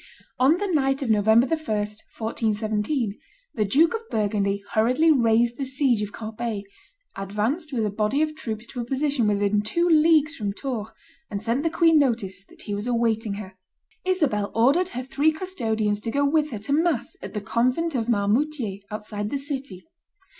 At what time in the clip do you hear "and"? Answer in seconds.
11.29-11.39